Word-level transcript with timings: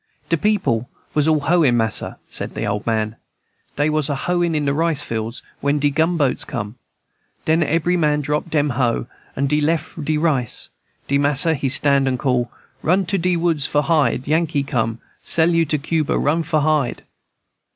"De 0.29 0.35
people 0.37 0.89
was 1.13 1.27
all 1.27 1.37
a 1.43 1.45
hoein', 1.45 1.77
mas'r," 1.77 2.17
said 2.27 2.55
the 2.55 2.65
old 2.65 2.87
man. 2.87 3.17
"Dey 3.75 3.87
was 3.87 4.09
a 4.09 4.15
hoein' 4.15 4.55
in 4.55 4.65
the 4.65 4.73
rice 4.73 5.03
field, 5.03 5.43
when 5.59 5.77
de 5.77 5.91
gunboats 5.91 6.43
come. 6.43 6.73
Den 7.45 7.61
ebry 7.61 7.95
man 7.95 8.21
drap 8.21 8.49
dem 8.49 8.71
hoe, 8.71 9.05
and 9.35 9.53
leff 9.61 9.93
de 10.03 10.17
rice. 10.17 10.69
De 11.07 11.19
mas'r 11.19 11.53
he 11.53 11.69
stand 11.69 12.07
and 12.07 12.17
call, 12.17 12.51
'Run 12.81 13.05
to 13.05 13.19
de 13.19 13.37
wood 13.37 13.61
for 13.61 13.83
hide! 13.83 14.27
Yankee 14.27 14.63
come, 14.63 14.99
sell 15.23 15.51
you 15.51 15.65
to 15.65 15.77
Cuba! 15.77 16.17
run 16.17 16.41
for 16.41 16.61
hide!' 16.61 17.03